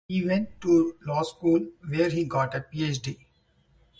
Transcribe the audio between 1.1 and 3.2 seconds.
School where he got a PhD.